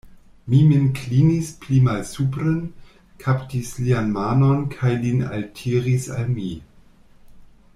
[0.51, 2.55] Mi min klinis pli malsupren,
[3.25, 6.49] kaptis lian manon kaj lin altiris al mi.